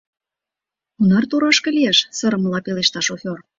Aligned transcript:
—Кунар 0.95 1.23
торашке 1.29 1.69
лиеш?— 1.77 1.97
сырымыла 2.17 2.59
пелешта 2.65 2.99
шофер. 3.07 3.37